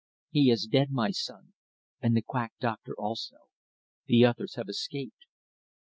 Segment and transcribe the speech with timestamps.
[0.31, 1.53] "He is dead, my son,
[2.01, 3.49] and the quack doctor also.
[4.07, 5.27] The others have escaped."